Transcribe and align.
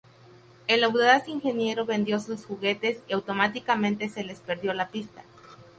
El 0.65 0.83
audaz 0.83 1.27
ingeniero 1.27 1.85
vendió 1.85 2.19
sus 2.19 2.43
juguetes 2.45 3.03
y 3.07 3.13
automáticamente 3.13 4.09
se 4.09 4.23
les 4.23 4.39
perdió 4.39 4.73
la 4.73 4.87
pista. 4.87 5.21